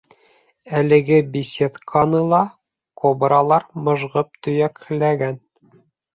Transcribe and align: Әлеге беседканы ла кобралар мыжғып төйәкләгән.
Әлеге 0.77 1.19
беседканы 1.35 2.21
ла 2.31 2.39
кобралар 3.03 3.67
мыжғып 3.85 4.43
төйәкләгән. 4.49 5.41